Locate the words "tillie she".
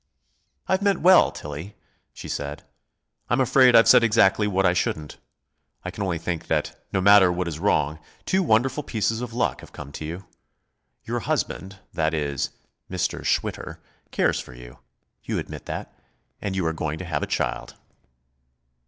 1.31-2.27